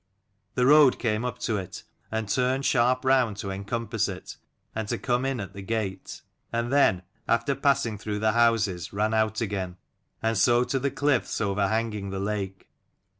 The 0.55 0.65
road 0.65 0.97
came 0.97 1.23
up 1.23 1.37
to 1.41 1.57
it, 1.57 1.83
and 2.11 2.27
turned 2.27 2.65
sharp 2.65 3.05
round 3.05 3.37
to 3.37 3.51
encompass 3.51 4.07
it 4.07 4.35
and 4.73 4.87
to 4.87 4.97
come 4.97 5.25
in 5.25 5.39
at 5.39 5.53
the 5.53 5.61
gate; 5.61 6.23
and 6.51 6.73
then, 6.73 7.03
after 7.27 7.53
passing 7.53 7.99
through 7.99 8.17
the 8.17 8.31
houses, 8.31 8.91
ran 8.93 9.13
out 9.13 9.41
again; 9.41 9.77
and 10.23 10.39
so 10.39 10.63
to 10.63 10.79
the 10.79 10.89
cliffs 10.89 11.39
over 11.39 11.67
hanging 11.67 12.09
the 12.09 12.19
lake. 12.19 12.67